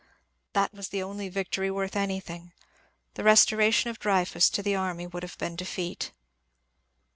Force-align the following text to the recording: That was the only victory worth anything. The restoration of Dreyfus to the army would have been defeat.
That 0.53 0.73
was 0.73 0.89
the 0.89 1.03
only 1.03 1.29
victory 1.29 1.69
worth 1.69 1.95
anything. 1.95 2.53
The 3.13 3.23
restoration 3.23 3.91
of 3.91 3.99
Dreyfus 3.99 4.49
to 4.49 4.63
the 4.63 4.73
army 4.75 5.05
would 5.05 5.21
have 5.21 5.37
been 5.37 5.55
defeat. 5.55 6.11